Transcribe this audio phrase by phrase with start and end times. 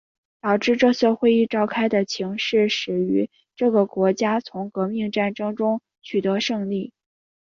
[0.41, 6.91] 导致这次会议召开的情势始于这个国家从革命战争中取得胜利。